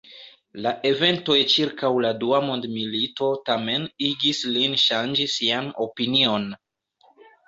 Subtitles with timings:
[0.65, 6.49] La eventoj ĉirkaŭ la dua mondmilito tamen igis lin ŝanĝi sian opinion.